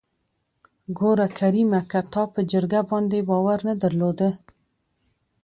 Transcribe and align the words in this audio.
ګوره 0.97 1.27
کريمه 1.39 1.81
که 1.91 1.99
تا 2.13 2.23
په 2.33 2.39
جرګه 2.51 2.81
باندې 2.89 3.19
باور 3.29 3.59
نه 3.67 3.73
درلوده. 3.83 4.29